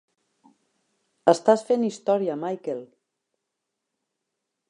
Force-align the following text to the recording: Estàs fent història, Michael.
Estàs 1.33 1.65
fent 1.67 1.85
història, 1.89 2.39
Michael. 2.45 2.81